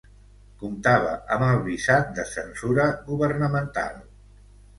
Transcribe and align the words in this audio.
Comptava 0.61 1.11
amb 1.35 1.45
el 1.47 1.61
visat 1.67 2.09
de 2.21 2.25
censura 2.31 2.87
governamental. 3.11 4.03